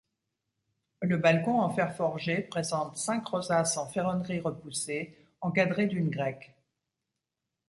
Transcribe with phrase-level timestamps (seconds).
[1.01, 6.55] Le balcon en fer forgé présente cinq rosaces en ferronnerie repoussée, encadrées d'une grecque.